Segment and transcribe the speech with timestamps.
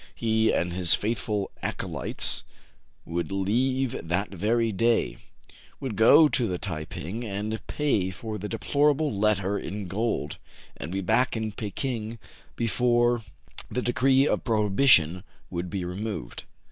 [0.15, 2.43] He and his faithful acolytes
[3.05, 5.19] would leave that very day,
[5.79, 10.39] would go to the Tai ping, and pay for the deplorable letter in gold,
[10.75, 12.17] and be back in Pekin
[12.55, 13.21] before
[13.69, 16.45] the decree of prohibition would be removed.